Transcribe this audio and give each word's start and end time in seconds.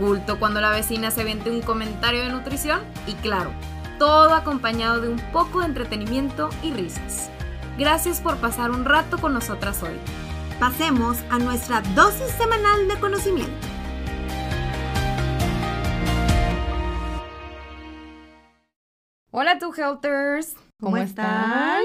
culto 0.00 0.38
cuando 0.38 0.62
la 0.62 0.70
vecina 0.70 1.10
se 1.10 1.24
vende 1.24 1.50
un 1.50 1.60
comentario 1.60 2.22
de 2.22 2.30
nutrición 2.30 2.80
y 3.06 3.12
claro, 3.16 3.52
todo 3.98 4.34
acompañado 4.34 5.02
de 5.02 5.10
un 5.10 5.18
poco 5.30 5.60
de 5.60 5.66
entretenimiento 5.66 6.48
y 6.62 6.72
risas. 6.72 7.30
Gracias 7.78 8.20
por 8.20 8.38
pasar 8.38 8.70
un 8.70 8.86
rato 8.86 9.18
con 9.18 9.34
nosotras 9.34 9.82
hoy. 9.82 9.98
Pasemos 10.58 11.18
a 11.30 11.38
nuestra 11.38 11.82
dosis 11.94 12.30
semanal 12.32 12.88
de 12.88 12.98
conocimiento. 12.98 13.52
Hola, 19.30 19.58
tu 19.58 19.72
Helters. 19.72 20.56
¿Cómo, 20.80 20.96
están? 20.96 21.84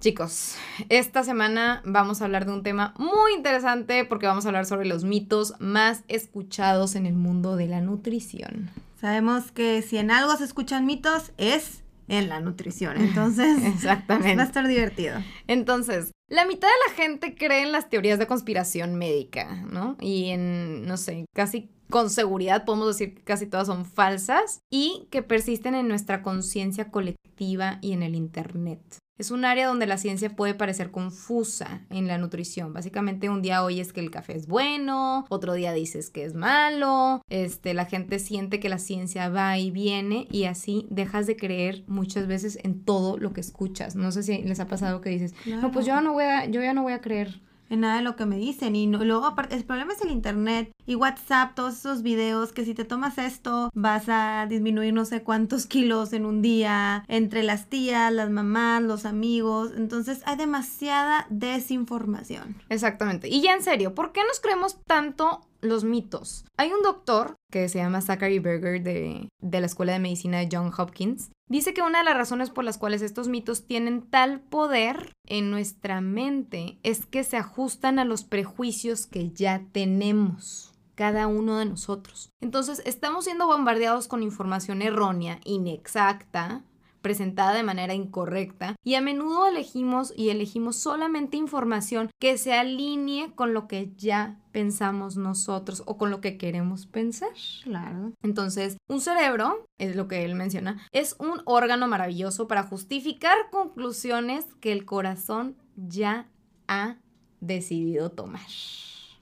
Chicos, 0.00 0.56
esta 0.88 1.22
semana 1.24 1.82
vamos 1.84 2.22
a 2.22 2.24
hablar 2.24 2.46
de 2.46 2.52
un 2.52 2.62
tema 2.62 2.94
muy 2.96 3.34
interesante 3.34 4.06
porque 4.06 4.26
vamos 4.26 4.46
a 4.46 4.48
hablar 4.48 4.64
sobre 4.64 4.86
los 4.86 5.04
mitos 5.04 5.52
más 5.58 6.04
escuchados 6.08 6.94
en 6.94 7.04
el 7.04 7.12
mundo 7.12 7.54
de 7.56 7.66
la 7.66 7.82
nutrición. 7.82 8.70
Sabemos 8.98 9.52
que 9.52 9.82
si 9.82 9.98
en 9.98 10.10
algo 10.10 10.34
se 10.36 10.44
escuchan 10.44 10.86
mitos 10.86 11.32
es 11.36 11.82
en 12.08 12.30
la 12.30 12.40
nutrición, 12.40 12.96
entonces 13.00 13.62
Exactamente. 13.62 14.36
va 14.36 14.42
a 14.42 14.46
estar 14.46 14.66
divertido. 14.66 15.18
Entonces, 15.48 16.12
la 16.28 16.46
mitad 16.46 16.68
de 16.68 16.88
la 16.88 16.94
gente 16.94 17.34
cree 17.34 17.60
en 17.62 17.72
las 17.72 17.90
teorías 17.90 18.18
de 18.18 18.26
conspiración 18.26 18.94
médica, 18.94 19.66
¿no? 19.70 19.98
Y 20.00 20.30
en, 20.30 20.86
no 20.86 20.96
sé, 20.96 21.26
casi 21.34 21.68
con 21.90 22.10
seguridad 22.10 22.64
podemos 22.64 22.86
decir 22.88 23.14
que 23.14 23.22
casi 23.22 23.46
todas 23.46 23.66
son 23.66 23.84
falsas 23.84 24.62
y 24.70 25.08
que 25.10 25.22
persisten 25.22 25.74
en 25.74 25.88
nuestra 25.88 26.22
conciencia 26.22 26.90
colectiva 26.90 27.78
y 27.82 27.92
en 27.92 28.02
el 28.02 28.14
Internet. 28.14 28.80
Es 29.20 29.30
un 29.30 29.44
área 29.44 29.66
donde 29.66 29.86
la 29.86 29.98
ciencia 29.98 30.34
puede 30.34 30.54
parecer 30.54 30.90
confusa 30.90 31.82
en 31.90 32.06
la 32.06 32.16
nutrición. 32.16 32.72
Básicamente 32.72 33.28
un 33.28 33.42
día 33.42 33.62
oyes 33.62 33.92
que 33.92 34.00
el 34.00 34.10
café 34.10 34.34
es 34.34 34.46
bueno, 34.46 35.26
otro 35.28 35.52
día 35.52 35.74
dices 35.74 36.08
que 36.08 36.24
es 36.24 36.32
malo, 36.32 37.20
este, 37.28 37.74
la 37.74 37.84
gente 37.84 38.18
siente 38.18 38.60
que 38.60 38.70
la 38.70 38.78
ciencia 38.78 39.28
va 39.28 39.58
y 39.58 39.70
viene 39.70 40.26
y 40.30 40.44
así 40.44 40.86
dejas 40.88 41.26
de 41.26 41.36
creer 41.36 41.84
muchas 41.86 42.28
veces 42.28 42.58
en 42.62 42.82
todo 42.82 43.18
lo 43.18 43.34
que 43.34 43.42
escuchas. 43.42 43.94
No 43.94 44.10
sé 44.10 44.22
si 44.22 44.38
les 44.38 44.58
ha 44.58 44.68
pasado 44.68 45.02
que 45.02 45.10
dices, 45.10 45.34
no, 45.44 45.70
pues 45.70 45.84
yo 45.84 45.92
ya 45.92 46.00
no 46.00 46.14
voy 46.14 46.24
a, 46.24 46.46
yo 46.46 46.62
ya 46.62 46.72
no 46.72 46.82
voy 46.82 46.94
a 46.94 47.02
creer 47.02 47.42
En 47.70 47.80
nada 47.80 47.96
de 47.96 48.02
lo 48.02 48.16
que 48.16 48.26
me 48.26 48.36
dicen. 48.36 48.76
Y 48.76 48.86
no- 48.86 49.02
luego, 49.04 49.24
aparte, 49.26 49.54
el 49.56 49.64
problema 49.64 49.92
es 49.94 50.02
el 50.02 50.10
internet 50.10 50.70
y 50.86 50.96
WhatsApp, 50.96 51.54
todos 51.54 51.74
esos 51.78 52.02
videos 52.02 52.52
que 52.52 52.64
si 52.64 52.74
te 52.74 52.84
tomas 52.84 53.16
esto 53.16 53.70
vas 53.74 54.08
a 54.08 54.46
disminuir 54.48 54.92
no 54.92 55.04
sé 55.04 55.22
cuántos 55.22 55.66
kilos 55.66 56.12
en 56.12 56.26
un 56.26 56.42
día, 56.42 57.04
entre 57.08 57.42
las 57.44 57.68
tías, 57.68 58.12
las 58.12 58.28
mamás, 58.28 58.82
los 58.82 59.04
amigos. 59.06 59.70
Entonces 59.76 60.20
hay 60.26 60.36
demasiada 60.36 61.26
desinformación. 61.30 62.56
Exactamente. 62.68 63.28
Y 63.28 63.40
ya 63.40 63.52
en 63.54 63.62
serio, 63.62 63.94
¿por 63.94 64.12
qué 64.12 64.20
nos 64.26 64.40
creemos 64.40 64.76
tanto 64.86 65.40
los 65.60 65.84
mitos? 65.84 66.44
Hay 66.56 66.72
un 66.72 66.82
doctor 66.82 67.36
que 67.50 67.68
se 67.68 67.78
llama 67.78 68.00
Zachary 68.00 68.38
Berger 68.38 68.82
de, 68.82 69.28
de 69.40 69.60
la 69.60 69.66
Escuela 69.66 69.92
de 69.92 69.98
Medicina 69.98 70.38
de 70.38 70.48
John 70.50 70.72
Hopkins. 70.76 71.30
Dice 71.48 71.74
que 71.74 71.82
una 71.82 71.98
de 71.98 72.04
las 72.04 72.16
razones 72.16 72.50
por 72.50 72.64
las 72.64 72.78
cuales 72.78 73.02
estos 73.02 73.28
mitos 73.28 73.66
tienen 73.66 74.02
tal 74.02 74.40
poder 74.40 75.12
en 75.26 75.50
nuestra 75.50 76.00
mente 76.00 76.78
es 76.82 77.06
que 77.06 77.24
se 77.24 77.36
ajustan 77.36 77.98
a 77.98 78.04
los 78.04 78.24
prejuicios 78.24 79.06
que 79.06 79.30
ya 79.30 79.62
tenemos 79.72 80.70
cada 80.94 81.26
uno 81.26 81.56
de 81.56 81.64
nosotros. 81.64 82.30
Entonces, 82.42 82.82
estamos 82.84 83.24
siendo 83.24 83.46
bombardeados 83.46 84.06
con 84.06 84.22
información 84.22 84.82
errónea, 84.82 85.40
inexacta, 85.44 86.62
presentada 87.00 87.54
de 87.54 87.62
manera 87.62 87.94
incorrecta 87.94 88.76
y 88.84 88.94
a 88.94 89.00
menudo 89.00 89.46
elegimos 89.46 90.12
y 90.16 90.30
elegimos 90.30 90.76
solamente 90.76 91.36
información 91.36 92.10
que 92.20 92.38
se 92.38 92.54
alinee 92.54 93.32
con 93.34 93.54
lo 93.54 93.66
que 93.66 93.92
ya 93.96 94.38
pensamos 94.52 95.16
nosotros 95.16 95.82
o 95.86 95.96
con 95.96 96.10
lo 96.10 96.20
que 96.20 96.36
queremos 96.36 96.86
pensar. 96.86 97.30
Claro. 97.62 98.12
Entonces, 98.22 98.76
un 98.88 99.00
cerebro, 99.00 99.66
es 99.78 99.96
lo 99.96 100.08
que 100.08 100.24
él 100.24 100.34
menciona, 100.34 100.86
es 100.92 101.16
un 101.18 101.42
órgano 101.44 101.88
maravilloso 101.88 102.48
para 102.48 102.64
justificar 102.64 103.36
conclusiones 103.50 104.46
que 104.60 104.72
el 104.72 104.84
corazón 104.84 105.56
ya 105.76 106.28
ha 106.68 106.96
decidido 107.40 108.10
tomar. 108.10 108.48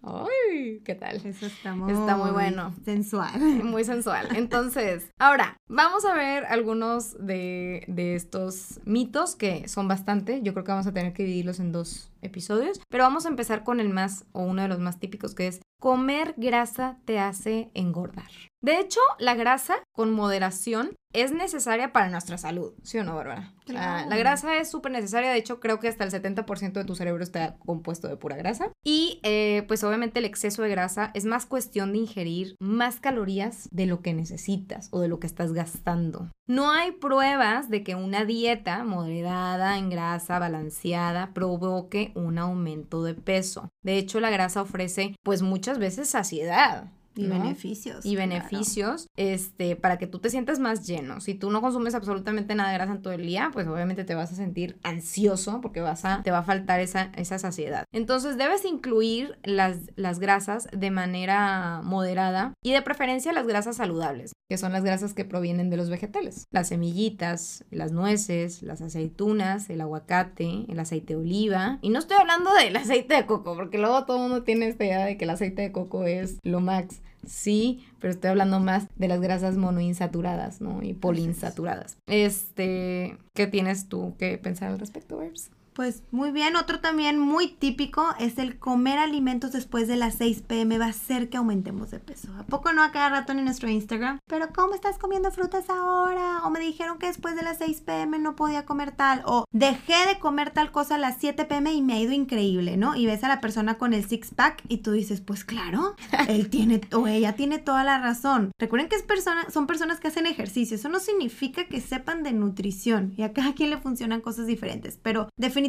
¡Ay! 0.03 0.81
¿Qué 0.85 0.95
tal? 0.95 1.17
Eso 1.17 1.47
está 1.47 1.75
muy, 1.75 1.93
Está 1.93 2.17
muy 2.17 2.31
bueno. 2.31 2.75
Sensual. 2.85 3.39
Muy 3.65 3.85
sensual. 3.85 4.29
Entonces, 4.35 5.11
ahora, 5.19 5.57
vamos 5.69 6.05
a 6.05 6.15
ver 6.15 6.45
algunos 6.47 7.17
de, 7.25 7.85
de 7.89 8.15
estos 8.15 8.81
mitos 8.85 9.37
que 9.37 9.69
son 9.69 9.89
bastante. 9.89 10.41
Yo 10.43 10.53
creo 10.53 10.65
que 10.65 10.73
vamos 10.73 10.87
a 10.87 10.93
tener 10.93 11.13
que 11.13 11.25
dividirlos 11.25 11.61
en 11.61 11.73
dos 11.73 12.11
episodios. 12.23 12.81
Pero 12.89 13.05
vamos 13.05 13.27
a 13.27 13.29
empezar 13.29 13.65
con 13.65 13.81
el 13.81 13.89
más, 13.89 14.25
o 14.33 14.43
uno 14.43 14.63
de 14.63 14.69
los 14.69 14.79
más 14.79 14.99
típicos, 14.99 15.35
que 15.35 15.49
es 15.49 15.61
comer 15.81 16.35
grasa 16.37 16.99
te 17.05 17.19
hace 17.19 17.71
engordar. 17.75 18.31
De 18.61 18.81
hecho, 18.81 19.01
la 19.19 19.35
grasa 19.35 19.77
con 19.93 20.13
moderación 20.13 20.97
es 21.13 21.33
necesaria 21.33 21.93
para 21.93 22.11
nuestra 22.11 22.37
salud, 22.37 22.75
¿sí 22.83 22.99
o 22.99 23.05
no, 23.05 23.15
Bárbara? 23.15 23.55
Claro. 23.65 24.05
La, 24.05 24.07
la 24.07 24.17
grasa 24.17 24.57
es 24.57 24.71
súper 24.71 24.93
necesaria, 24.93 25.31
de 25.31 25.39
hecho 25.39 25.59
creo 25.59 25.79
que 25.81 25.89
hasta 25.89 26.05
el 26.05 26.11
70% 26.11 26.73
de 26.73 26.85
tu 26.85 26.95
cerebro 26.95 27.23
está 27.23 27.57
compuesto 27.59 28.09
de 28.09 28.17
pura 28.17 28.37
grasa. 28.37 28.71
Y 28.85 29.21
eh, 29.23 29.65
pues 29.69 29.85
obviamente 29.85 30.19
el 30.19 30.25
exceso 30.25 30.63
de 30.63 30.69
grasa 30.69 31.11
es 31.15 31.25
más 31.25 31.47
cuestión 31.47 31.93
de 31.93 31.99
ingerir 31.99 32.57
más 32.61 33.01
calorías 33.01 33.69
de 33.71 33.87
lo 33.87 34.03
que 34.03 34.13
necesitas 34.13 34.89
o 34.91 35.01
de 35.01 35.09
lo 35.09 35.19
que 35.19 35.27
estás 35.27 35.53
gastando. 35.53 36.31
No 36.47 36.71
hay 36.71 36.93
pruebas 36.93 37.71
de 37.71 37.83
que 37.83 37.95
una 37.95 38.25
dieta 38.25 38.85
moderada 38.85 39.79
en 39.79 39.91
grasa 39.91 40.39
balanceada 40.39 41.33
provoque 41.33 42.13
un 42.15 42.39
aumento 42.39 43.03
de 43.03 43.15
peso. 43.15 43.69
De 43.83 43.99
hecho, 43.99 44.21
la 44.21 44.31
grasa 44.31 44.63
ofrece 44.63 45.15
pues 45.23 45.43
muchas 45.43 45.79
veces 45.79 46.11
saciedad. 46.11 46.91
Y 47.19 47.27
¿no? 47.27 47.39
beneficios. 47.43 48.05
y 48.05 48.15
claro. 48.15 48.29
beneficios 48.29 49.09
este 49.17 49.77
para 49.77 49.99
que 49.99 50.07
tú 50.07 50.19
te 50.19 50.31
sientas 50.31 50.59
más 50.59 50.87
lleno. 50.87 51.21
Si 51.21 51.35
tú 51.35 51.51
no 51.51 51.61
consumes 51.61 51.95
absolutamente 51.95 52.55
nada 52.55 52.71
de 52.71 52.77
grasa 52.77 52.93
en 52.93 53.03
todo 53.03 53.13
el 53.13 53.27
día, 53.27 53.51
pues 53.53 53.67
obviamente 53.67 54.05
te 54.05 54.15
vas 54.15 54.33
a 54.33 54.37
sentir 54.37 54.79
ansioso 54.83 55.61
porque 55.61 55.81
vas 55.81 56.05
a 56.05 56.23
te 56.23 56.31
va 56.31 56.39
a 56.39 56.43
faltar 56.43 56.81
esa, 56.81 57.13
esa 57.17 57.39
saciedad. 57.39 57.85
Entonces 57.93 58.37
debes 58.37 58.65
incluir 58.65 59.39
las, 59.43 59.79
las 59.97 60.19
grasas 60.19 60.69
de 60.73 60.91
manera 60.91 61.81
moderada 61.83 62.55
y 62.63 62.73
de 62.73 62.83
preferencia 62.83 63.33
las 63.33 63.47
grasas 63.47 63.77
saludables, 63.77 64.33
que 64.49 64.59
son 64.59 64.73
las 64.73 64.85
grasas 64.85 65.15
que 65.15 65.25
provienen 65.25 65.71
de 65.71 65.77
los 65.77 65.91
vegetales. 65.91 66.47
Las 66.51 66.69
semillitas, 66.69 67.65
las 67.71 67.93
nueces, 67.93 68.63
las 68.63 68.81
aceitunas, 68.81 69.71
el 69.71 69.81
aguacate, 69.81 70.67
el 70.69 70.79
aceite 70.79 71.15
de 71.15 71.21
oliva. 71.21 71.79
Y 71.83 71.91
no 71.91 71.99
estoy 71.99 72.17
hablando 72.19 72.53
del 72.55 72.77
aceite 72.77 73.15
de 73.15 73.27
coco, 73.27 73.55
porque 73.55 73.79
luego 73.79 74.05
todo 74.05 74.17
el 74.17 74.23
mundo 74.23 74.45
tiene 74.45 74.69
esta 74.69 74.85
idea 74.85 75.05
de 75.05 75.17
que 75.17 75.25
el 75.25 75.31
aceite 75.31 75.63
de 75.63 75.73
coco 75.73 76.05
es 76.05 76.39
lo 76.43 76.61
max. 76.61 77.01
Sí, 77.29 77.87
pero 78.01 78.13
estoy 78.13 78.31
hablando 78.31 78.59
más 78.61 78.89
de 78.97 79.09
las 79.09 79.21
grasas 79.21 79.57
monoinsaturadas, 79.57 80.61
¿no? 80.61 80.83
Y 80.83 80.95
poliinsaturadas. 80.95 81.99
Este, 82.07 83.19
¿qué 83.35 83.47
tienes 83.47 83.89
tú 83.89 84.17
que 84.19 84.39
pensar 84.39 84.71
al 84.73 84.79
respecto, 84.79 85.21
Herbs? 85.23 85.51
Pues 85.79 86.03
muy 86.11 86.33
bien, 86.33 86.57
otro 86.57 86.81
también 86.81 87.21
muy 87.21 87.47
típico 87.47 88.05
es 88.19 88.39
el 88.39 88.59
comer 88.59 88.99
alimentos 88.99 89.53
después 89.53 89.87
de 89.87 89.95
las 89.95 90.17
6 90.17 90.43
pm 90.43 90.77
va 90.77 90.87
a 90.87 90.89
hacer 90.89 91.31
que 91.31 91.37
aumentemos 91.37 91.93
de 91.93 92.01
peso. 92.01 92.33
¿A 92.37 92.43
poco 92.43 92.73
no 92.73 92.83
a 92.83 92.91
cada 92.91 93.11
rato 93.11 93.31
en 93.31 93.45
nuestro 93.45 93.69
Instagram? 93.69 94.19
Pero 94.27 94.49
¿cómo 94.53 94.75
estás 94.75 94.99
comiendo 94.99 95.31
frutas 95.31 95.71
ahora? 95.71 96.41
O 96.43 96.51
me 96.51 96.59
dijeron 96.59 96.99
que 96.99 97.07
después 97.07 97.37
de 97.37 97.45
las 97.45 97.59
6 97.59 97.83
pm 97.83 98.19
no 98.19 98.35
podía 98.35 98.67
comer 98.67 98.91
tal. 98.91 99.23
O 99.25 99.45
dejé 99.53 99.95
de 100.09 100.19
comer 100.19 100.51
tal 100.51 100.73
cosa 100.73 100.97
a 100.97 100.99
las 100.99 101.19
7 101.21 101.45
pm 101.45 101.73
y 101.73 101.81
me 101.81 101.93
ha 101.93 102.01
ido 102.01 102.11
increíble, 102.11 102.77
¿no? 102.77 102.97
Y 102.97 103.07
ves 103.07 103.23
a 103.23 103.29
la 103.29 103.41
persona 103.41 103.79
con 103.79 103.95
el 103.95 104.05
six 104.05 104.35
pack 104.35 104.65
y 104.67 104.79
tú 104.79 104.91
dices, 104.91 105.21
pues 105.21 105.45
claro, 105.45 105.95
él 106.29 106.51
tiene 106.51 106.81
o 106.93 107.07
ella 107.07 107.37
tiene 107.37 107.59
toda 107.59 107.85
la 107.85 108.01
razón. 108.01 108.51
Recuerden 108.59 108.89
que 108.89 108.97
es 108.97 109.05
persona, 109.05 109.49
son 109.49 109.69
personas 109.69 110.01
que 110.01 110.09
hacen 110.09 110.27
ejercicio. 110.27 110.75
Eso 110.75 110.89
no 110.89 110.99
significa 110.99 111.69
que 111.69 111.81
sepan 111.81 112.25
de 112.25 112.33
nutrición. 112.33 113.15
Y 113.17 113.23
a 113.23 113.33
cada 113.33 113.55
quien 113.55 113.71
le 113.71 113.79
funcionan 113.79 114.23
cosas 114.23 114.49
diferentes. 114.49 114.99
Pero 115.01 115.29
definitivamente 115.37 115.68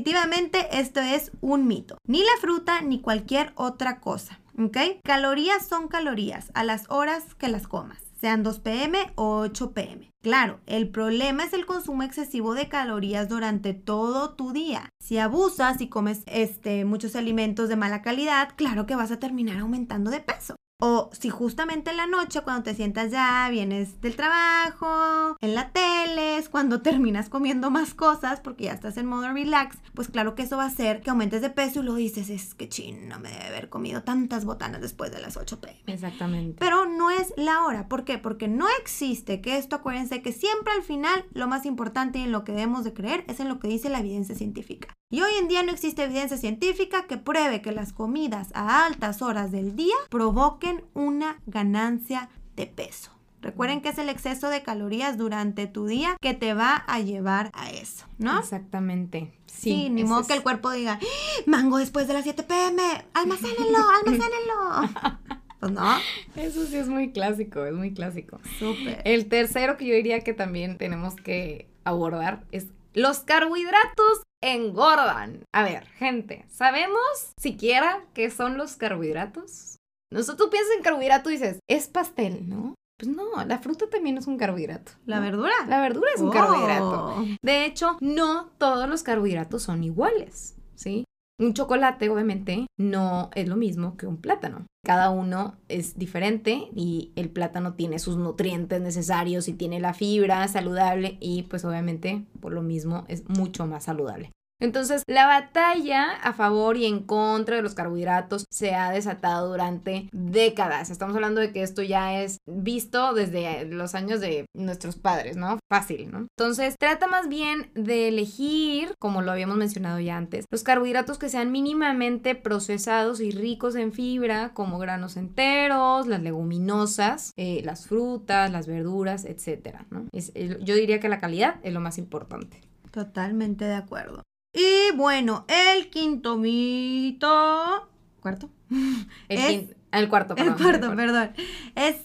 esto 0.71 0.99
es 0.99 1.31
un 1.41 1.67
mito. 1.67 1.97
Ni 2.05 2.19
la 2.19 2.37
fruta 2.41 2.81
ni 2.81 3.01
cualquier 3.01 3.51
otra 3.55 3.99
cosa. 3.99 4.39
¿Ok? 4.57 4.77
Calorías 5.03 5.65
son 5.65 5.87
calorías 5.87 6.51
a 6.53 6.63
las 6.63 6.89
horas 6.89 7.35
que 7.35 7.47
las 7.47 7.67
comas. 7.67 7.99
Sean 8.19 8.43
2 8.43 8.59
pm 8.59 9.11
o 9.15 9.37
8 9.39 9.71
pm. 9.71 10.09
Claro, 10.21 10.59
el 10.65 10.89
problema 10.89 11.45
es 11.45 11.53
el 11.53 11.65
consumo 11.65 12.03
excesivo 12.03 12.53
de 12.53 12.67
calorías 12.67 13.29
durante 13.29 13.73
todo 13.73 14.31
tu 14.31 14.51
día. 14.51 14.89
Si 15.01 15.17
abusas 15.17 15.79
y 15.79 15.87
comes 15.87 16.23
este, 16.25 16.83
muchos 16.83 17.15
alimentos 17.15 17.69
de 17.69 17.77
mala 17.77 18.01
calidad, 18.01 18.49
claro 18.57 18.85
que 18.85 18.95
vas 18.95 19.11
a 19.11 19.19
terminar 19.19 19.59
aumentando 19.59 20.11
de 20.11 20.19
peso. 20.19 20.55
O 20.81 21.09
si 21.11 21.29
justamente 21.29 21.91
en 21.91 21.97
la 21.97 22.07
noche, 22.07 22.39
cuando 22.41 22.63
te 22.63 22.73
sientas 22.73 23.11
ya, 23.11 23.49
vienes 23.51 23.99
del 23.99 24.15
trabajo, 24.15 25.35
en 25.41 25.53
la 25.53 25.71
tele, 25.71 26.37
es 26.37 26.47
cuando 26.47 26.81
terminas 26.89 27.27
comiendo 27.27 27.69
más 27.69 27.93
cosas 27.93 28.39
porque 28.39 28.65
ya 28.65 28.73
estás 28.73 28.95
en 28.95 29.05
modo 29.05 29.29
relax, 29.33 29.77
pues 29.93 30.07
claro 30.07 30.35
que 30.35 30.43
eso 30.43 30.55
va 30.55 30.63
a 30.63 30.67
hacer 30.67 31.01
que 31.01 31.09
aumentes 31.09 31.41
de 31.41 31.49
peso 31.49 31.81
y 31.81 31.83
lo 31.83 31.95
dices, 31.95 32.29
es 32.29 32.53
que 32.53 32.69
chin, 32.69 33.09
no 33.09 33.19
me 33.19 33.29
debe 33.29 33.47
haber 33.47 33.67
comido 33.67 34.03
tantas 34.03 34.45
botanas 34.45 34.79
después 34.79 35.11
de 35.11 35.19
las 35.19 35.35
8 35.35 35.59
pm. 35.59 35.79
Exactamente. 35.87 36.55
Pero 36.59 36.85
no 36.85 37.09
es 37.09 37.33
la 37.35 37.65
hora. 37.65 37.89
¿Por 37.89 38.05
qué? 38.05 38.17
Porque 38.17 38.47
no 38.47 38.67
existe 38.81 39.41
que 39.41 39.57
esto, 39.57 39.75
acuérdense 39.75 40.21
que 40.21 40.31
siempre 40.31 40.71
al 40.71 40.83
final 40.83 41.25
lo 41.33 41.47
más 41.49 41.65
importante 41.65 42.19
y 42.19 42.23
en 42.23 42.31
lo 42.31 42.45
que 42.45 42.53
debemos 42.53 42.85
de 42.85 42.93
creer 42.93 43.25
es 43.27 43.41
en 43.41 43.49
lo 43.49 43.59
que 43.59 43.67
dice 43.67 43.89
la 43.89 43.99
evidencia 43.99 44.33
científica. 44.33 44.95
Y 45.11 45.21
hoy 45.21 45.31
en 45.39 45.47
día 45.47 45.63
no 45.63 45.71
existe 45.71 46.03
evidencia 46.03 46.37
científica 46.37 47.07
que 47.07 47.17
pruebe 47.17 47.63
que 47.63 47.71
las 47.71 47.93
comidas 47.93 48.49
a 48.53 48.85
altas 48.85 49.23
horas 49.23 49.51
del 49.51 49.75
día 49.75 49.95
provoquen 50.11 50.83
una 50.93 51.39
ganancia 51.47 52.29
de 52.55 52.67
peso. 52.67 53.09
Recuerden 53.41 53.81
que 53.81 53.89
es 53.89 53.97
el 53.97 54.07
exceso 54.09 54.49
de 54.49 54.61
calorías 54.61 55.17
durante 55.17 55.65
tu 55.65 55.87
día 55.87 56.15
que 56.21 56.35
te 56.35 56.53
va 56.53 56.75
a 56.75 56.99
llevar 56.99 57.49
a 57.55 57.71
eso, 57.71 58.05
¿no? 58.19 58.37
Exactamente. 58.37 59.33
Sí, 59.47 59.71
Sí, 59.71 59.89
ni 59.89 60.03
modo 60.03 60.21
es- 60.21 60.27
que 60.27 60.33
el 60.33 60.43
cuerpo 60.43 60.69
diga, 60.69 60.99
"¡Ah! 61.01 61.41
mango 61.47 61.77
después 61.79 62.07
de 62.07 62.13
las 62.13 62.23
7 62.23 62.43
pm, 62.43 62.83
almacénenlo, 63.15 63.79
almacénenlo. 64.05 65.19
pues 65.59 65.71
no, 65.71 65.97
Eso 66.35 66.65
sí 66.67 66.75
es 66.75 66.87
muy 66.87 67.11
clásico, 67.11 67.65
es 67.65 67.73
muy 67.73 67.95
clásico. 67.95 68.39
súper. 68.59 69.01
El 69.05 69.27
tercero 69.27 69.75
que 69.75 69.87
yo 69.87 69.95
diría 69.95 70.19
que 70.19 70.33
también 70.33 70.77
tenemos 70.77 71.15
que 71.15 71.67
abordar 71.83 72.43
es 72.51 72.67
los 72.93 73.19
carbohidratos 73.21 74.21
engordan. 74.41 75.43
A 75.53 75.63
ver, 75.63 75.85
gente, 75.97 76.45
¿sabemos 76.49 77.01
siquiera 77.39 78.03
qué 78.13 78.29
son 78.31 78.57
los 78.57 78.75
carbohidratos? 78.75 79.77
Nosotros 80.11 80.49
piensas 80.49 80.75
en 80.77 80.83
carbohidrato 80.83 81.29
y 81.29 81.33
dices, 81.33 81.59
es 81.69 81.87
pastel, 81.87 82.47
¿no? 82.49 82.75
Pues 82.99 83.15
no, 83.15 83.43
la 83.45 83.59
fruta 83.59 83.87
también 83.89 84.17
es 84.17 84.27
un 84.27 84.37
carbohidrato. 84.37 84.91
¿La 85.05 85.17
¿no? 85.17 85.21
verdura? 85.23 85.53
La 85.67 85.81
verdura 85.81 86.09
es 86.15 86.21
un 86.21 86.29
Oh. 86.29 86.31
carbohidrato. 86.31 87.25
De 87.43 87.65
hecho, 87.65 87.97
no 88.01 88.49
todos 88.57 88.89
los 88.89 89.03
carbohidratos 89.03 89.63
son 89.63 89.83
iguales, 89.83 90.55
¿sí? 90.75 91.05
Un 91.39 91.53
chocolate, 91.53 92.09
obviamente, 92.09 92.67
no 92.77 93.29
es 93.33 93.47
lo 93.47 93.55
mismo 93.55 93.95
que 93.95 94.05
un 94.05 94.17
plátano. 94.17 94.65
Cada 94.85 95.09
uno 95.09 95.55
es 95.69 95.97
diferente 95.97 96.67
y 96.75 97.13
el 97.15 97.29
plátano 97.29 97.75
tiene 97.75 97.97
sus 97.99 98.17
nutrientes 98.17 98.81
necesarios 98.81 99.47
y 99.47 99.53
tiene 99.53 99.79
la 99.79 99.93
fibra 99.93 100.45
saludable 100.49 101.17
y 101.21 101.43
pues 101.43 101.63
obviamente 101.63 102.25
por 102.41 102.51
lo 102.51 102.61
mismo 102.61 103.05
es 103.07 103.27
mucho 103.29 103.65
más 103.67 103.85
saludable. 103.85 104.31
Entonces, 104.61 105.03
la 105.07 105.25
batalla 105.25 106.13
a 106.21 106.33
favor 106.33 106.77
y 106.77 106.85
en 106.85 106.99
contra 107.03 107.55
de 107.55 107.61
los 107.61 107.75
carbohidratos 107.75 108.45
se 108.51 108.75
ha 108.75 108.91
desatado 108.91 109.49
durante 109.49 110.09
décadas. 110.11 110.89
Estamos 110.89 111.15
hablando 111.15 111.39
de 111.39 111.51
que 111.53 111.63
esto 111.63 111.81
ya 111.81 112.21
es 112.21 112.39
visto 112.45 113.13
desde 113.13 113.65
los 113.65 113.95
años 113.95 114.19
de 114.19 114.45
nuestros 114.53 114.97
padres, 114.97 115.37
¿no? 115.37 115.59
Fácil, 115.69 116.11
¿no? 116.11 116.27
Entonces, 116.37 116.75
trata 116.77 117.07
más 117.07 117.29
bien 117.29 117.71
de 117.73 118.09
elegir, 118.09 118.95
como 118.99 119.21
lo 119.21 119.31
habíamos 119.31 119.57
mencionado 119.57 119.99
ya 119.99 120.17
antes, 120.17 120.45
los 120.51 120.63
carbohidratos 120.63 121.17
que 121.17 121.29
sean 121.29 121.51
mínimamente 121.51 122.35
procesados 122.35 123.21
y 123.21 123.31
ricos 123.31 123.75
en 123.75 123.93
fibra, 123.93 124.53
como 124.53 124.77
granos 124.77 125.17
enteros, 125.17 126.07
las 126.07 126.21
leguminosas, 126.21 127.31
eh, 127.37 127.61
las 127.63 127.87
frutas, 127.87 128.51
las 128.51 128.67
verduras, 128.67 129.25
etcétera, 129.25 129.85
¿no? 129.89 130.05
Yo 130.11 130.75
diría 130.75 130.99
que 130.99 131.09
la 131.09 131.19
calidad 131.19 131.55
es 131.63 131.73
lo 131.73 131.79
más 131.79 131.97
importante. 131.97 132.61
Totalmente 132.91 133.65
de 133.65 133.75
acuerdo. 133.75 134.23
Y 134.53 134.91
bueno, 134.95 135.45
el 135.47 135.89
quinto 135.89 136.37
mito. 136.37 137.89
¿Cuarto? 138.19 138.49
El, 138.71 139.37
Es- 139.39 139.51
quin- 139.51 139.75
el 139.91 140.09
cuarto, 140.09 140.35
El 140.35 140.45
perdón, 140.53 140.57
cuarto, 140.63 140.95
perdón. 140.95 141.31
Es 141.75 141.95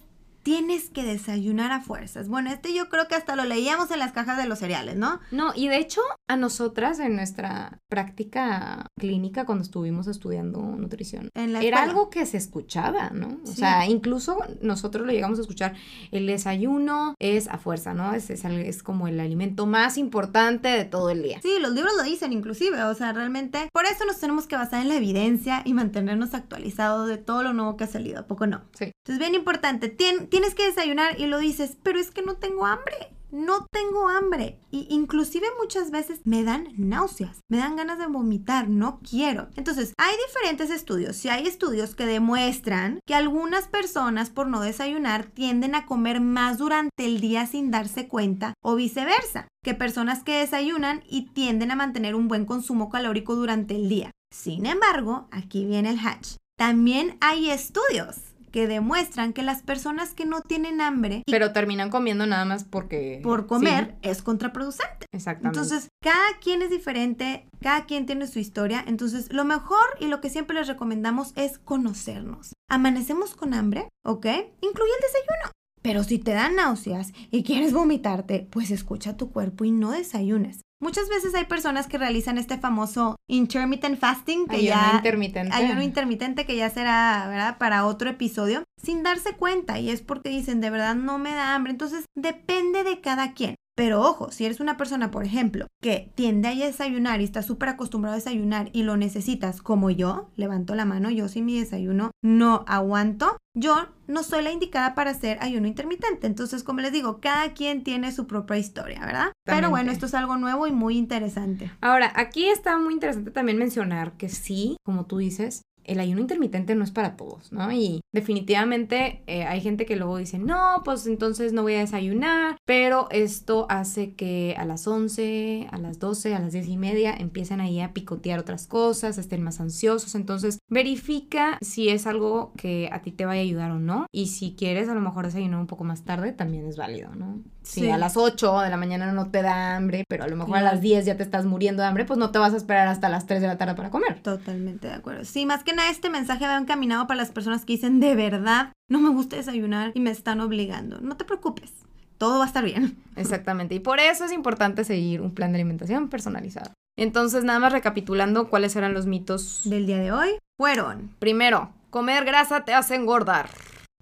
tienes 0.42 0.90
que 0.90 1.02
desayunar 1.04 1.72
a 1.72 1.80
fuerzas. 1.80 2.28
Bueno, 2.28 2.50
este 2.50 2.74
yo 2.74 2.90
creo 2.90 3.08
que 3.08 3.14
hasta 3.14 3.34
lo 3.34 3.44
leíamos 3.44 3.90
en 3.90 3.98
las 3.98 4.12
cajas 4.12 4.36
de 4.36 4.46
los 4.46 4.58
cereales, 4.58 4.94
¿no? 4.94 5.20
No, 5.30 5.52
y 5.54 5.68
de 5.68 5.78
hecho, 5.78 6.02
a 6.28 6.36
nosotras 6.36 6.98
en 7.00 7.16
nuestra 7.16 7.80
práctica 7.90 8.86
clínica 8.98 9.44
cuando 9.44 9.62
estuvimos 9.62 10.06
estudiando 10.06 10.58
nutrición, 10.60 11.28
En 11.34 11.52
la 11.52 11.60
era 11.62 11.82
algo 11.82 12.08
que 12.10 12.24
se 12.26 12.36
escuchaba, 12.38 13.10
¿no? 13.10 13.38
O 13.44 13.46
Sí. 13.46 13.56
sea, 13.56 13.86
incluso 13.86 14.38
nosotros 14.62 15.06
lo 15.06 15.12
llegamos 15.12 15.38
a 15.38 15.42
escuchar, 15.42 15.74
el 16.12 16.26
desayuno 16.26 17.14
es 17.18 17.48
a 17.48 17.58
fuerza, 17.58 17.92
¿no? 17.94 18.14
Es, 18.14 18.30
es, 18.30 18.44
es 18.44 18.82
como 18.82 19.06
el 19.08 19.20
alimento 19.20 19.66
más 19.66 19.98
importante 19.98 20.68
de 20.68 20.84
todo 20.84 21.10
el 21.10 21.22
día. 21.22 21.40
Sí, 21.42 21.56
los 21.60 21.72
libros 21.72 21.92
lo 21.96 22.02
dicen 22.04 22.32
inclusive, 22.32 22.82
o 22.84 22.94
sea, 22.94 23.12
realmente 23.12 23.68
por 23.72 23.84
eso 23.84 24.04
nos 24.06 24.18
tenemos 24.18 24.46
que 24.46 24.56
basar 24.56 24.80
en 24.80 24.88
la 24.88 24.96
evidencia 24.96 25.62
y 25.64 25.74
mantenernos 25.74 26.34
actualizados 26.34 27.08
de 27.08 27.18
todo 27.18 27.42
lo 27.42 27.52
nuevo 27.52 27.76
que 27.76 27.84
ha 27.84 27.88
salido, 27.88 28.20
¿a 28.20 28.26
poco 28.26 28.46
no? 28.46 28.62
Sí. 28.72 28.84
Entonces, 29.04 29.18
bien 29.18 29.34
importante, 29.34 29.94
tien- 29.94 30.28
tienes 30.30 30.54
que 30.54 30.64
desayunar 30.64 31.20
y 31.20 31.26
lo 31.26 31.38
dices, 31.38 31.76
pero 31.82 31.98
es 31.98 32.10
que 32.10 32.22
no 32.22 32.36
tengo 32.36 32.64
hambre. 32.66 32.94
No 33.34 33.66
tengo 33.72 34.08
hambre. 34.08 34.60
Y 34.70 34.86
inclusive 34.90 35.44
muchas 35.60 35.90
veces 35.90 36.20
me 36.22 36.44
dan 36.44 36.68
náuseas, 36.76 37.40
me 37.48 37.56
dan 37.56 37.74
ganas 37.74 37.98
de 37.98 38.06
vomitar, 38.06 38.68
no 38.68 39.00
quiero. 39.00 39.48
Entonces, 39.56 39.92
hay 39.98 40.14
diferentes 40.28 40.70
estudios. 40.70 41.16
Si 41.16 41.28
hay 41.28 41.48
estudios 41.48 41.96
que 41.96 42.06
demuestran 42.06 43.00
que 43.04 43.16
algunas 43.16 43.66
personas 43.66 44.30
por 44.30 44.46
no 44.46 44.60
desayunar 44.60 45.26
tienden 45.26 45.74
a 45.74 45.84
comer 45.84 46.20
más 46.20 46.58
durante 46.58 47.04
el 47.04 47.20
día 47.20 47.46
sin 47.46 47.72
darse 47.72 48.06
cuenta 48.06 48.54
o 48.62 48.76
viceversa, 48.76 49.48
que 49.64 49.74
personas 49.74 50.22
que 50.22 50.38
desayunan 50.38 51.02
y 51.08 51.22
tienden 51.32 51.72
a 51.72 51.76
mantener 51.76 52.14
un 52.14 52.28
buen 52.28 52.46
consumo 52.46 52.88
calórico 52.88 53.34
durante 53.34 53.74
el 53.74 53.88
día. 53.88 54.12
Sin 54.32 54.64
embargo, 54.64 55.26
aquí 55.32 55.64
viene 55.64 55.90
el 55.90 55.98
hatch. 55.98 56.36
También 56.56 57.18
hay 57.20 57.50
estudios 57.50 58.33
que 58.54 58.68
demuestran 58.68 59.32
que 59.32 59.42
las 59.42 59.62
personas 59.62 60.14
que 60.14 60.26
no 60.26 60.40
tienen 60.40 60.80
hambre 60.80 61.24
y 61.26 61.32
Pero 61.32 61.52
terminan 61.52 61.90
comiendo 61.90 62.24
nada 62.24 62.44
más 62.44 62.62
porque... 62.62 63.18
por 63.20 63.48
comer 63.48 63.96
es 64.02 64.22
contraproducente. 64.22 65.06
Exactamente. 65.10 65.58
Entonces, 65.58 65.88
cada 66.00 66.38
quien 66.40 66.62
es 66.62 66.70
diferente, 66.70 67.48
cada 67.60 67.84
quien 67.84 68.06
tiene 68.06 68.28
su 68.28 68.38
historia. 68.38 68.84
Entonces, 68.86 69.32
lo 69.32 69.44
mejor 69.44 69.84
y 69.98 70.06
lo 70.06 70.20
que 70.20 70.30
siempre 70.30 70.56
les 70.56 70.68
recomendamos 70.68 71.32
es 71.34 71.58
conocernos. 71.58 72.52
Amanecemos 72.70 73.34
con 73.34 73.54
hambre, 73.54 73.88
¿ok? 74.04 74.26
Incluye 74.60 74.92
el 74.92 75.02
desayuno. 75.02 75.50
Pero 75.82 76.04
si 76.04 76.20
te 76.20 76.30
dan 76.30 76.54
náuseas 76.54 77.12
y 77.32 77.42
quieres 77.42 77.72
vomitarte, 77.72 78.46
pues 78.50 78.70
escucha 78.70 79.16
tu 79.16 79.32
cuerpo 79.32 79.64
y 79.64 79.72
no 79.72 79.90
desayunes. 79.90 80.60
Muchas 80.80 81.08
veces 81.08 81.34
hay 81.34 81.44
personas 81.44 81.86
que 81.86 81.98
realizan 81.98 82.36
este 82.36 82.58
famoso 82.58 83.16
intermittent 83.28 83.98
fasting, 83.98 84.46
que 84.46 84.56
Ayuno 84.56 84.68
ya 84.68 84.92
intermitente. 84.96 85.54
ayuno 85.54 85.82
intermitente 85.82 86.46
que 86.46 86.56
ya 86.56 86.68
será, 86.68 87.26
¿verdad? 87.28 87.58
Para 87.58 87.86
otro 87.86 88.10
episodio, 88.10 88.64
sin 88.82 89.02
darse 89.02 89.34
cuenta 89.34 89.78
y 89.78 89.90
es 89.90 90.02
porque 90.02 90.28
dicen, 90.28 90.60
de 90.60 90.70
verdad 90.70 90.94
no 90.94 91.18
me 91.18 91.30
da 91.30 91.54
hambre. 91.54 91.72
Entonces, 91.72 92.04
depende 92.14 92.84
de 92.84 93.00
cada 93.00 93.32
quien. 93.32 93.54
Pero 93.76 94.02
ojo, 94.02 94.30
si 94.30 94.44
eres 94.44 94.60
una 94.60 94.76
persona, 94.76 95.10
por 95.10 95.24
ejemplo, 95.24 95.66
que 95.82 96.12
tiende 96.14 96.48
a 96.48 96.54
desayunar 96.54 97.20
y 97.20 97.24
está 97.24 97.42
súper 97.42 97.70
acostumbrado 97.70 98.12
a 98.12 98.18
desayunar 98.18 98.70
y 98.72 98.84
lo 98.84 98.96
necesitas, 98.96 99.62
como 99.62 99.90
yo, 99.90 100.30
levanto 100.36 100.76
la 100.76 100.84
mano, 100.84 101.10
yo 101.10 101.26
sin 101.28 101.46
mi 101.46 101.58
desayuno 101.58 102.12
no 102.22 102.64
aguanto, 102.68 103.36
yo 103.56 103.88
no 104.06 104.22
soy 104.22 104.44
la 104.44 104.52
indicada 104.52 104.94
para 104.94 105.10
hacer 105.10 105.38
ayuno 105.40 105.66
intermitente. 105.66 106.28
Entonces, 106.28 106.62
como 106.62 106.80
les 106.80 106.92
digo, 106.92 107.20
cada 107.20 107.52
quien 107.52 107.82
tiene 107.82 108.12
su 108.12 108.28
propia 108.28 108.58
historia, 108.58 109.00
¿verdad? 109.00 109.32
Pero 109.44 109.70
bueno, 109.70 109.92
esto 109.92 110.06
es 110.06 110.14
algo 110.14 110.36
nuevo 110.36 110.66
y 110.66 110.72
muy 110.72 110.96
interesante. 110.96 111.70
Ahora, 111.80 112.12
aquí 112.16 112.48
está 112.48 112.78
muy 112.78 112.94
interesante 112.94 113.30
también 113.30 113.58
mencionar 113.58 114.12
que 114.12 114.28
sí, 114.28 114.76
como 114.84 115.06
tú 115.06 115.18
dices, 115.18 115.62
el 115.84 116.00
ayuno 116.00 116.20
intermitente 116.20 116.74
no 116.74 116.82
es 116.82 116.90
para 116.90 117.16
todos, 117.16 117.52
¿no? 117.52 117.70
Y 117.70 118.00
definitivamente 118.12 119.22
eh, 119.26 119.44
hay 119.44 119.60
gente 119.60 119.86
que 119.86 119.96
luego 119.96 120.16
dice, 120.16 120.38
no, 120.38 120.82
pues 120.84 121.06
entonces 121.06 121.52
no 121.52 121.62
voy 121.62 121.74
a 121.74 121.80
desayunar, 121.80 122.56
pero 122.64 123.08
esto 123.10 123.66
hace 123.68 124.14
que 124.14 124.54
a 124.58 124.64
las 124.64 124.86
11, 124.86 125.68
a 125.70 125.78
las 125.78 125.98
12, 125.98 126.34
a 126.34 126.40
las 126.40 126.52
10 126.52 126.68
y 126.68 126.76
media 126.76 127.14
empiecen 127.14 127.60
ahí 127.60 127.80
a 127.80 127.92
picotear 127.92 128.38
otras 128.38 128.66
cosas, 128.66 129.18
estén 129.18 129.42
más 129.42 129.60
ansiosos, 129.60 130.14
entonces 130.14 130.58
verifica 130.68 131.58
si 131.60 131.88
es 131.88 132.06
algo 132.06 132.52
que 132.56 132.88
a 132.90 133.02
ti 133.02 133.12
te 133.12 133.26
vaya 133.26 133.40
a 133.40 133.44
ayudar 133.44 133.70
o 133.70 133.78
no, 133.78 134.06
y 134.10 134.28
si 134.28 134.54
quieres 134.54 134.88
a 134.88 134.94
lo 134.94 135.00
mejor 135.00 135.26
desayunar 135.26 135.60
un 135.60 135.66
poco 135.66 135.84
más 135.84 136.04
tarde, 136.04 136.32
también 136.32 136.66
es 136.66 136.76
válido, 136.76 137.14
¿no? 137.14 137.42
Si 137.64 137.80
Sí. 137.80 137.90
a 137.90 137.96
las 137.98 138.16
8 138.16 138.60
de 138.60 138.68
la 138.70 138.76
mañana 138.76 139.10
no 139.12 139.30
te 139.30 139.40
da 139.42 139.74
hambre, 139.76 140.04
pero 140.08 140.24
a 140.24 140.28
lo 140.28 140.36
mejor 140.36 140.58
a 140.58 140.62
las 140.62 140.80
10 140.80 141.06
ya 141.06 141.16
te 141.16 141.22
estás 141.22 141.46
muriendo 141.46 141.82
de 141.82 141.88
hambre, 141.88 142.04
pues 142.04 142.18
no 142.18 142.30
te 142.30 142.38
vas 142.38 142.52
a 142.52 142.58
esperar 142.58 142.86
hasta 142.88 143.08
las 143.08 143.26
3 143.26 143.40
de 143.40 143.46
la 143.48 143.56
tarde 143.56 143.74
para 143.74 143.90
comer. 143.90 144.20
Totalmente 144.22 144.86
de 144.88 144.94
acuerdo. 144.94 145.24
Sí, 145.24 145.46
más 145.46 145.64
que 145.64 145.72
nada 145.74 145.90
este 145.90 146.10
mensaje 146.10 146.46
va 146.46 146.56
encaminado 146.58 147.06
para 147.06 147.16
las 147.16 147.30
personas 147.32 147.64
que 147.64 147.72
dicen 147.72 148.00
de 148.00 148.14
verdad 148.14 148.72
no 148.88 149.00
me 149.00 149.08
gusta 149.08 149.36
desayunar 149.36 149.92
y 149.94 150.00
me 150.00 150.10
están 150.10 150.40
obligando. 150.40 151.00
No 151.00 151.16
te 151.16 151.24
preocupes, 151.24 151.72
todo 152.18 152.38
va 152.38 152.44
a 152.44 152.48
estar 152.48 152.64
bien. 152.64 152.96
Exactamente, 153.16 153.74
y 153.74 153.80
por 153.80 153.98
eso 153.98 154.26
es 154.26 154.32
importante 154.32 154.84
seguir 154.84 155.22
un 155.22 155.34
plan 155.34 155.50
de 155.52 155.56
alimentación 155.56 156.08
personalizado. 156.10 156.70
Entonces, 156.96 157.42
nada 157.44 157.58
más 157.58 157.72
recapitulando 157.72 158.48
cuáles 158.50 158.76
eran 158.76 158.94
los 158.94 159.06
mitos. 159.06 159.62
Del 159.64 159.86
día 159.86 159.98
de 159.98 160.12
hoy 160.12 160.28
fueron 160.56 161.10
Primero, 161.18 161.70
comer 161.90 162.24
grasa 162.24 162.64
te 162.64 162.72
hace 162.74 162.94
engordar. 162.94 163.48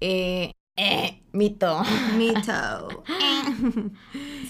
Eh, 0.01 0.51
Eh, 0.75 1.21
mito. 1.33 1.83
Mito. 2.17 3.03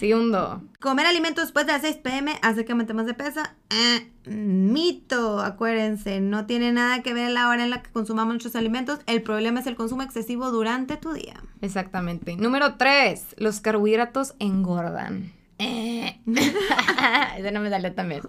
Segundo. 0.00 0.62
Comer 0.80 1.06
alimentos 1.06 1.44
después 1.44 1.66
de 1.66 1.72
las 1.72 1.82
6 1.82 1.96
pm 1.96 2.32
hace 2.40 2.64
que 2.64 2.72
aumentemos 2.72 3.04
de 3.04 3.12
peso. 3.12 3.40
Eh, 3.68 4.10
mito, 4.26 5.40
acuérdense, 5.40 6.20
no 6.20 6.46
tiene 6.46 6.72
nada 6.72 7.02
que 7.02 7.12
ver 7.12 7.30
la 7.30 7.48
hora 7.48 7.64
en 7.64 7.70
la 7.70 7.82
que 7.82 7.90
consumamos 7.90 8.34
nuestros 8.34 8.56
alimentos. 8.56 9.00
El 9.06 9.22
problema 9.22 9.60
es 9.60 9.66
el 9.66 9.76
consumo 9.76 10.02
excesivo 10.02 10.50
durante 10.50 10.96
tu 10.96 11.12
día. 11.12 11.34
Exactamente. 11.60 12.36
Número 12.36 12.76
3. 12.76 13.36
Los 13.36 13.60
carbohidratos 13.60 14.34
engordan. 14.38 15.32
Eh. 15.58 16.20
Ese 17.36 17.52
no 17.52 17.60
me 17.60 17.68
salió 17.68 17.94
también. 17.94 18.22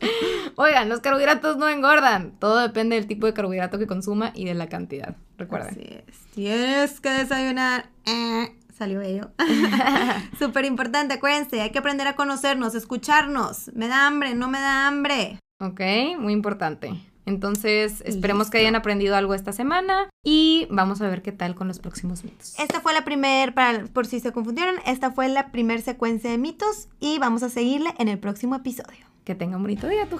Oigan, 0.55 0.89
los 0.89 0.99
carbohidratos 0.99 1.55
no 1.55 1.69
engordan. 1.69 2.37
Todo 2.39 2.59
depende 2.59 2.97
del 2.97 3.07
tipo 3.07 3.25
de 3.25 3.33
carbohidrato 3.33 3.79
que 3.79 3.87
consuma 3.87 4.31
y 4.35 4.43
de 4.43 4.53
la 4.53 4.67
cantidad. 4.67 5.15
Recuerden. 5.37 5.69
Así 5.69 5.81
es. 5.81 6.17
Tienes 6.33 6.99
que 6.99 7.09
desayunar. 7.09 7.89
Eh, 8.05 8.55
salió 8.77 9.01
ello. 9.01 9.31
Súper 10.39 10.65
importante, 10.65 11.15
acuérdense. 11.15 11.61
Hay 11.61 11.71
que 11.71 11.79
aprender 11.79 12.07
a 12.07 12.15
conocernos, 12.15 12.75
escucharnos. 12.75 13.71
Me 13.73 13.87
da 13.87 14.07
hambre, 14.07 14.35
no 14.35 14.49
me 14.49 14.59
da 14.59 14.87
hambre. 14.87 15.39
Ok, 15.59 15.81
muy 16.19 16.33
importante. 16.33 16.93
Entonces, 17.25 18.03
esperemos 18.05 18.51
que 18.51 18.59
hayan 18.59 18.75
aprendido 18.75 19.15
algo 19.15 19.33
esta 19.33 19.51
semana 19.51 20.09
y 20.23 20.67
vamos 20.69 21.01
a 21.01 21.09
ver 21.09 21.23
qué 21.23 21.31
tal 21.31 21.55
con 21.55 21.67
los 21.67 21.79
próximos 21.79 22.23
mitos. 22.23 22.57
Esta 22.59 22.81
fue 22.81 22.93
la 22.93 23.03
primer, 23.03 23.53
para, 23.55 23.85
por 23.85 24.05
si 24.05 24.19
se 24.19 24.31
confundieron, 24.31 24.75
esta 24.85 25.11
fue 25.11 25.27
la 25.27 25.51
primer 25.51 25.81
secuencia 25.81 26.29
de 26.29 26.37
mitos 26.37 26.87
y 26.99 27.17
vamos 27.17 27.41
a 27.41 27.49
seguirle 27.49 27.95
en 27.97 28.09
el 28.09 28.19
próximo 28.19 28.55
episodio. 28.55 29.05
Que 29.23 29.33
tenga 29.33 29.57
un 29.57 29.63
bonito 29.63 29.87
día, 29.87 30.07
tu. 30.07 30.19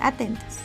Atentos. 0.00 0.58